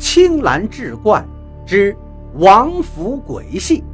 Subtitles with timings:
[0.00, 1.22] 青兰志怪
[1.66, 1.94] 之
[2.36, 3.84] 王府鬼戏。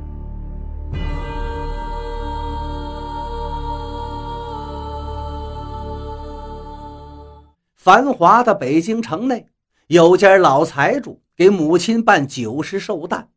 [7.75, 9.49] 繁华的北京城内，
[9.89, 13.29] 有家老财主给母亲办九十寿诞，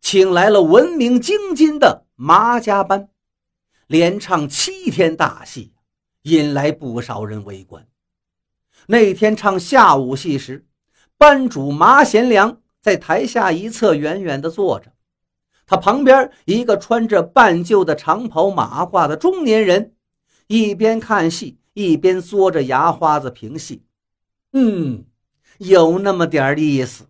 [0.00, 3.10] 请来了闻名京津的麻家班，
[3.86, 5.74] 连唱七天大戏，
[6.22, 7.86] 引来不少人围观。
[8.86, 10.65] 那天唱下午戏时，
[11.18, 14.92] 班主麻贤良在台下一侧远远地坐着，
[15.66, 19.94] 他旁边一个穿着半旧的长袍马褂的中年人，
[20.46, 23.84] 一边看戏一边嘬着牙花子评戏。
[24.52, 25.04] 嗯，
[25.58, 27.06] 有那么点意思。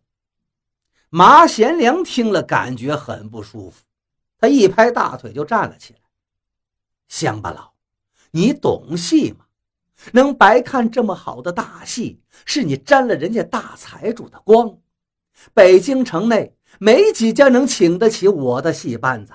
[1.09, 3.85] 马贤良听了，感觉很不舒服，
[4.39, 6.01] 他一拍大腿就站了起来。
[7.09, 7.73] 乡巴佬，
[8.33, 9.46] 你懂戏吗？
[10.13, 14.79] 能白看这么好的大戏，是你沾了人家大财主的光。
[15.53, 19.33] 北京城内没几家能请得起我的戏班子，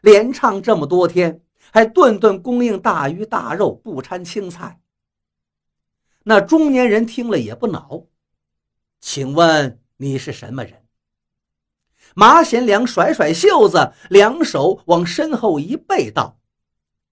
[0.00, 1.42] 连唱这么多天，
[1.72, 4.80] 还顿顿供应大鱼大肉，不掺青菜。
[6.24, 8.04] 那中年人听了也不恼，
[9.00, 10.84] 请问你是什么人？
[12.14, 16.38] 马贤良甩甩袖子，两手往身后一背，道：“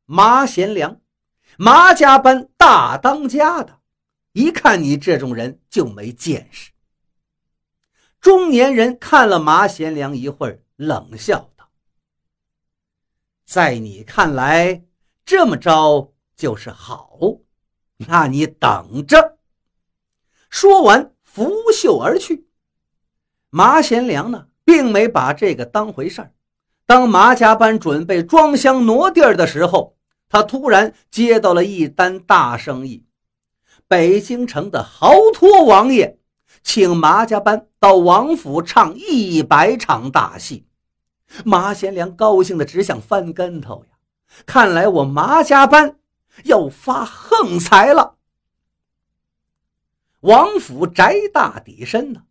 [0.04, 1.00] 马贤良，
[1.60, 3.80] 麻家班大当家的，
[4.32, 6.70] 一看你这种人就没见识。”
[8.22, 11.68] 中年人看了马贤良一会儿，冷笑道
[13.44, 14.84] ：“在你看来，
[15.24, 17.18] 这么着就是好。”
[18.06, 19.38] 那你等着！
[20.48, 22.46] 说完，拂袖而去。
[23.50, 26.32] 马贤良呢，并没把这个当回事儿。
[26.86, 29.97] 当马家班准备装箱挪地儿的时候，
[30.28, 33.04] 他突然接到了一单大生意：
[33.86, 36.18] 北京城的豪托王爷
[36.62, 40.66] 请马家班到王府唱一百场大戏。
[41.44, 43.96] 马贤良高兴的只想翻跟头呀！
[44.46, 45.96] 看来我马家班……
[46.44, 48.14] 要发横财了。
[50.20, 52.22] 王府宅大底深呢，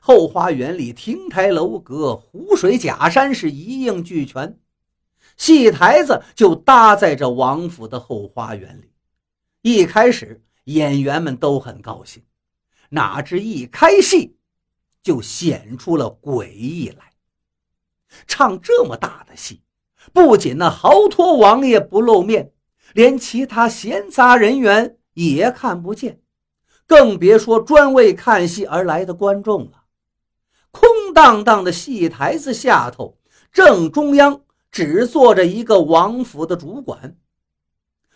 [0.00, 4.59] 后花园里亭台楼阁、湖水假山是一应俱全，
[5.40, 8.92] 戏台子就搭在这王府的后花园里。
[9.62, 12.22] 一开始演员们都很高兴，
[12.90, 14.36] 哪知一开戏
[15.02, 17.14] 就显出了诡异来。
[18.26, 19.62] 唱这么大的戏，
[20.12, 22.52] 不仅那豪托王爷不露面。
[22.92, 26.20] 连其他闲杂人员也看不见，
[26.86, 29.84] 更别说专为看戏而来的观众了。
[30.70, 33.16] 空荡荡的戏台子下头，
[33.52, 37.16] 正中央只坐着一个王府的主管。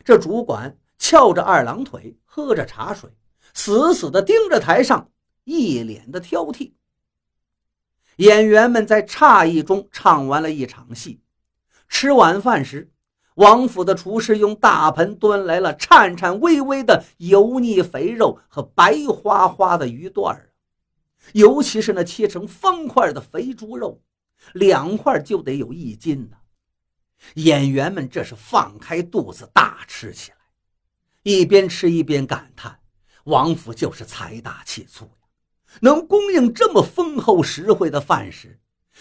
[0.05, 3.11] 这主管翘着二郎腿，喝着茶水，
[3.53, 5.11] 死死地盯着台上，
[5.45, 6.73] 一脸的挑剔。
[8.17, 11.21] 演员们在诧异中唱完了一场戏，
[11.89, 12.91] 吃晚饭时。
[13.37, 20.53] 王府的厨师用大盆端来了颤颤巍巍的油腻肥肉和白花花的鱼段儿，
[21.33, 24.01] 尤其是那切成方块的肥猪肉，
[24.53, 26.37] 两块就得有一斤呢。
[27.35, 30.37] 演员们这是放开肚子大吃起来，
[31.23, 32.81] 一边吃一边感叹：
[33.25, 35.11] 王府就是财大气粗呀，
[35.81, 38.61] 能供应这么丰厚实惠的饭食，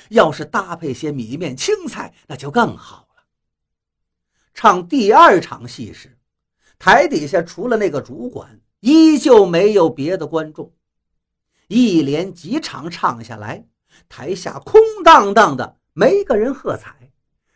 [0.10, 3.24] 要是搭配些米面青菜，那就更好了。
[4.54, 6.18] 唱第二场戏时，
[6.80, 10.74] 台底下除了那个主管，依旧没有别的观众。
[11.68, 13.66] 一连几场唱下来，
[14.10, 17.13] 台下空荡荡的，没个人喝彩。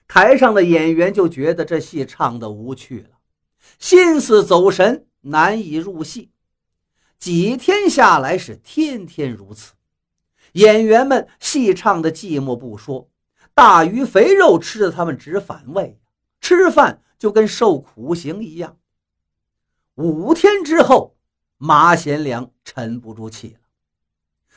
[0.07, 3.09] 台上的演员就觉得这戏唱的无趣了，
[3.77, 6.31] 心思走神，难以入戏。
[7.19, 9.73] 几天下来是天天如此，
[10.53, 13.09] 演员们戏唱的寂寞不说，
[13.53, 15.99] 大鱼肥肉吃的他们直反胃。
[16.39, 18.77] 吃饭就跟受苦刑一样。
[19.95, 21.17] 五天之后，
[21.57, 23.59] 马贤良沉不住气了。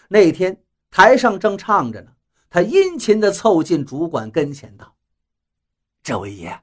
[0.08, 2.12] 那天台上正唱着呢，
[2.50, 4.94] 他殷勤地凑近主管跟前道
[6.10, 6.60] ：“这位爷，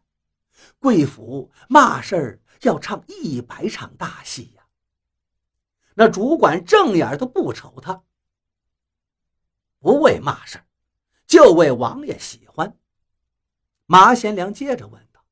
[0.78, 4.68] 贵府嘛事儿要唱一百场大戏呀？”
[5.96, 8.04] 那主管正眼都不瞅他，
[9.80, 10.66] 不为嘛事儿，
[11.26, 12.78] 就为王爷喜欢。
[13.86, 15.26] 马贤良接着问道。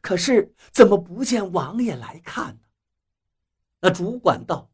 [0.00, 2.60] 可是怎么不见王爷来看呢？
[3.80, 4.70] 那主管道：“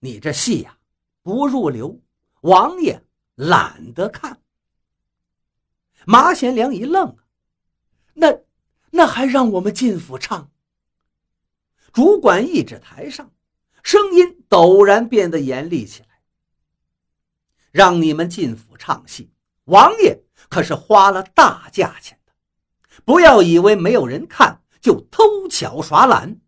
[0.00, 0.76] 你这戏呀
[1.22, 2.00] 不入流，
[2.40, 3.00] 王爷
[3.36, 4.42] 懒得看。”
[6.08, 7.16] 马贤良一愣
[8.14, 8.38] ：“那
[8.90, 10.52] 那还让我们进府唱？”
[11.92, 13.32] 主管一指台上，
[13.82, 16.08] 声音陡然变得严厉起来
[17.72, 19.32] ：“让你们进府唱戏，
[19.64, 22.32] 王爷可是花了大价钱的。
[23.04, 26.38] 不要以为没有人看就偷巧耍懒。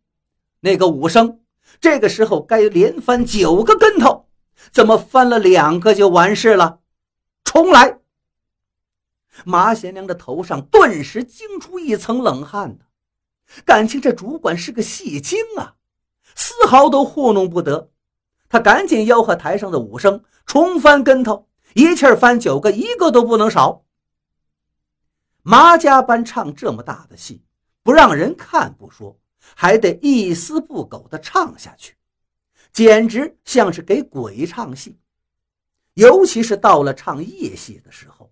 [0.61, 1.41] 那个武生
[1.81, 4.29] 这个时候该连翻九个跟头，
[4.71, 6.79] 怎么翻了两个就完事了？
[7.43, 7.99] 重来！
[9.45, 12.85] 马贤良的头上顿时惊出一层冷汗呢，
[13.65, 15.77] 感情这主管是个戏精啊，
[16.35, 17.91] 丝毫都糊弄不得。
[18.49, 23.85] 他赶紧吆喝台上的武生重翻跟头，一气儿翻九个，一个都不能少。
[25.43, 27.43] 马家班唱这么大的戏，
[27.83, 29.19] 不让人看不说，
[29.55, 31.95] 还得一丝不苟地唱下去，
[32.73, 34.99] 简直像是给鬼唱戏。
[35.95, 38.31] 尤其是到了唱夜戏的时候，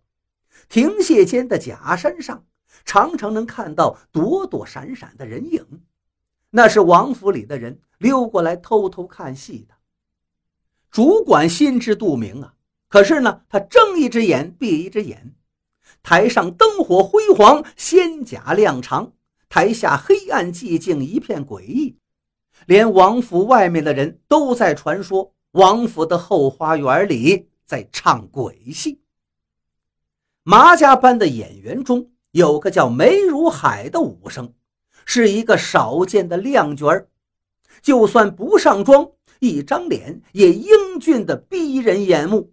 [0.69, 2.45] 亭榭间的假山上
[2.85, 5.65] 常常能看到躲躲闪闪的人影，
[6.51, 9.75] 那是王府里的人溜过来偷偷看戏的。
[10.91, 12.55] 主管心知肚明啊，
[12.89, 15.35] 可是呢，他睁一只眼闭一只眼。
[16.03, 19.13] 台上灯火辉煌，仙甲亮长；
[19.49, 21.97] 台下黑暗寂静，一片诡异。
[22.67, 29.01] 连王府外面的人都在传说，王府的后花园里在唱鬼戏。
[30.49, 34.55] 马家班的演员中有个叫梅如海的武生，
[35.05, 37.09] 是一个少见的靓角儿，
[37.83, 39.11] 就算不上妆。
[39.41, 42.53] 一张脸也英俊的逼人眼目，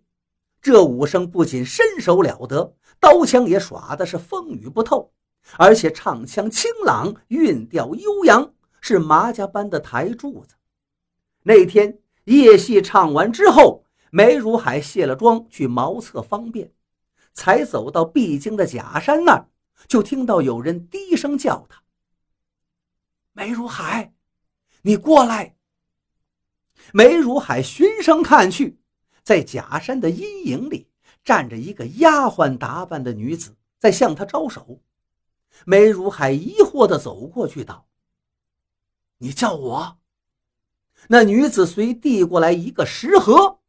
[0.59, 5.11] 这武生不仅身手了得，刀枪也耍的是风雨不透，
[5.57, 8.51] 而且唱腔清朗，韵调悠扬，
[8.81, 10.55] 是马家班的台柱子。
[11.43, 16.71] 那天夜戏唱完之后，梅如海卸了妆去茅厕方便，
[17.33, 19.49] 才走到必经的假山那儿，
[19.87, 21.83] 就听到有人低声叫他
[23.33, 24.13] ：“梅如海，
[24.83, 25.55] 你过来。”
[26.91, 28.79] 梅如海循声看去，
[29.23, 30.89] 在假山的阴影里
[31.23, 34.81] 站着一个丫鬟打扮的女子，在向他招手。
[35.65, 37.87] 梅如海疑惑地走过去，道
[39.19, 39.97] ：“你叫我？”
[41.07, 43.59] 那女子随递过来一个食盒，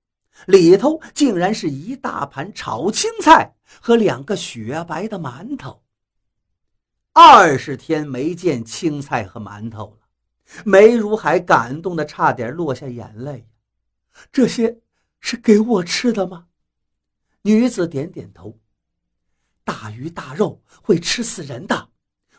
[0.46, 5.82] 里头竟然是一大盘炒青菜和两个雪白的馒头。
[7.12, 10.08] 二十天没见青菜和馒头了。
[10.64, 13.48] 梅如海感动的差点落下眼泪，
[14.30, 14.80] 这些
[15.20, 16.48] 是给我吃的吗？
[17.42, 18.58] 女子点点头。
[19.64, 21.88] 大鱼大肉会吃死人的，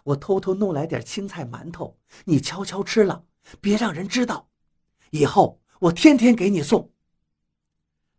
[0.03, 3.25] 我偷偷弄来点青菜馒头，你悄悄吃了，
[3.59, 4.49] 别让人知道。
[5.09, 6.91] 以后我天天给你送。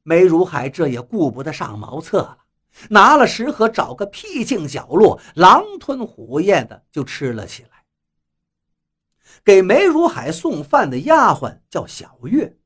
[0.08, 2.38] 梅如海这也顾不得上茅厕了，
[2.90, 7.82] 拿了食盒，找个僻静角落，狼吞虎咽的就吃了起来。
[9.42, 12.56] 给梅如海送饭的丫鬟叫小月，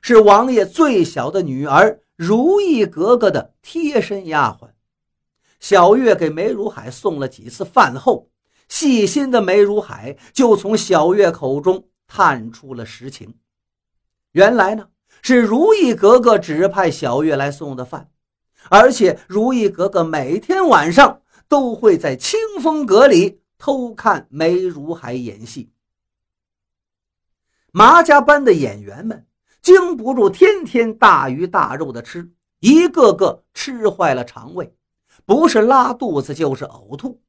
[0.00, 4.70] 是王爷最小的女儿如意格格的贴身丫鬟。
[5.58, 8.30] 小月给梅如海送了几次饭后，
[8.68, 13.34] 细心的梅如海就从小月口中探出了实情。
[14.30, 14.88] 原来呢，
[15.22, 18.10] 是如意格格指派小月来送的饭，
[18.70, 25.70] 而且如意格格每天晚上都会在清风阁里偷看梅如海演戏。
[27.72, 29.26] 马家班的演员们
[29.60, 32.30] 经不住天天大鱼大肉的吃，
[32.60, 34.74] 一个个吃坏了肠胃，
[35.24, 37.20] 不是拉肚子就是呕吐。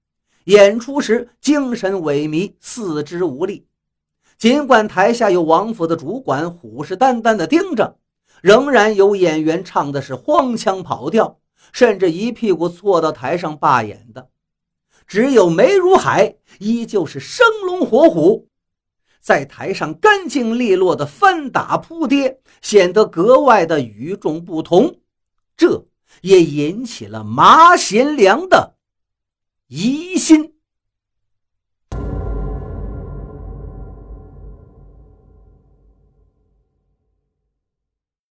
[0.46, 3.67] 演出时精神萎靡，四肢无力。
[4.38, 7.98] 尽管台下有王府的主管虎视眈眈地盯着，
[8.42, 11.40] 仍然有演员唱的是荒腔跑调，
[11.74, 14.30] 甚至一屁股坐到台上罢演的。
[15.08, 18.48] 只有梅如海依旧是生龙活虎。
[19.20, 25.00] 在台上干净利落的翻打扑跌，显得格外的与众不同，
[25.58, 25.86] 这
[26.22, 28.76] 也引起了马贤良的
[29.68, 30.57] 疑心。